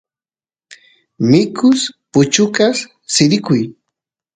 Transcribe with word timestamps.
mikus 1.29 1.79
puchukas 2.11 2.77
sirikuy 3.13 3.61